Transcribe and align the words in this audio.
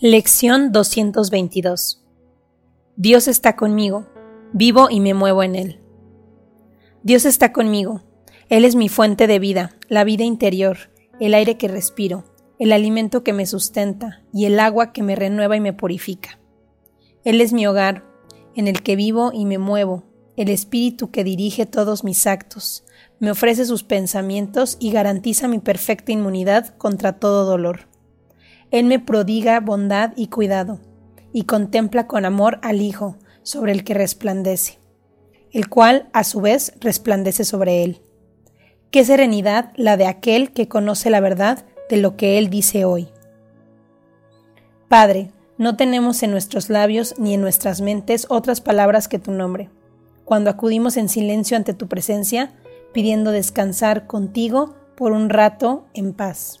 Lección 0.00 0.70
222 0.70 2.04
Dios 2.94 3.26
está 3.26 3.56
conmigo, 3.56 4.06
vivo 4.52 4.86
y 4.88 5.00
me 5.00 5.12
muevo 5.12 5.42
en 5.42 5.56
Él. 5.56 5.80
Dios 7.02 7.24
está 7.24 7.52
conmigo, 7.52 8.04
Él 8.48 8.64
es 8.64 8.76
mi 8.76 8.88
fuente 8.88 9.26
de 9.26 9.40
vida, 9.40 9.74
la 9.88 10.04
vida 10.04 10.22
interior, 10.22 10.78
el 11.18 11.34
aire 11.34 11.58
que 11.58 11.66
respiro, 11.66 12.22
el 12.60 12.70
alimento 12.70 13.24
que 13.24 13.32
me 13.32 13.44
sustenta 13.44 14.22
y 14.32 14.44
el 14.44 14.60
agua 14.60 14.92
que 14.92 15.02
me 15.02 15.16
renueva 15.16 15.56
y 15.56 15.60
me 15.60 15.72
purifica. 15.72 16.38
Él 17.24 17.40
es 17.40 17.52
mi 17.52 17.66
hogar, 17.66 18.04
en 18.54 18.68
el 18.68 18.84
que 18.84 18.94
vivo 18.94 19.32
y 19.34 19.46
me 19.46 19.58
muevo, 19.58 20.04
el 20.36 20.48
espíritu 20.48 21.10
que 21.10 21.24
dirige 21.24 21.66
todos 21.66 22.04
mis 22.04 22.24
actos, 22.28 22.84
me 23.18 23.32
ofrece 23.32 23.64
sus 23.64 23.82
pensamientos 23.82 24.76
y 24.78 24.92
garantiza 24.92 25.48
mi 25.48 25.58
perfecta 25.58 26.12
inmunidad 26.12 26.76
contra 26.76 27.18
todo 27.18 27.44
dolor. 27.44 27.88
Él 28.70 28.84
me 28.84 28.98
prodiga 28.98 29.60
bondad 29.60 30.12
y 30.16 30.28
cuidado, 30.28 30.80
y 31.32 31.44
contempla 31.44 32.06
con 32.06 32.24
amor 32.24 32.58
al 32.62 32.82
Hijo, 32.82 33.16
sobre 33.42 33.72
el 33.72 33.82
que 33.82 33.94
resplandece, 33.94 34.78
el 35.52 35.68
cual 35.68 36.08
a 36.12 36.24
su 36.24 36.40
vez 36.40 36.74
resplandece 36.80 37.44
sobre 37.44 37.82
él. 37.82 38.02
Qué 38.90 39.04
serenidad 39.04 39.72
la 39.76 39.96
de 39.96 40.06
aquel 40.06 40.52
que 40.52 40.68
conoce 40.68 41.10
la 41.10 41.20
verdad 41.20 41.64
de 41.90 41.98
lo 41.98 42.16
que 42.16 42.38
Él 42.38 42.48
dice 42.48 42.84
hoy. 42.84 43.08
Padre, 44.88 45.30
no 45.58 45.76
tenemos 45.76 46.22
en 46.22 46.30
nuestros 46.30 46.70
labios 46.70 47.14
ni 47.18 47.34
en 47.34 47.40
nuestras 47.40 47.80
mentes 47.80 48.26
otras 48.30 48.60
palabras 48.60 49.08
que 49.08 49.18
tu 49.18 49.32
nombre. 49.32 49.68
Cuando 50.24 50.48
acudimos 50.48 50.96
en 50.96 51.08
silencio 51.08 51.56
ante 51.56 51.74
tu 51.74 51.88
presencia, 51.88 52.52
pidiendo 52.94 53.30
descansar 53.30 54.06
contigo 54.06 54.74
por 54.96 55.12
un 55.12 55.28
rato 55.28 55.86
en 55.92 56.14
paz. 56.14 56.60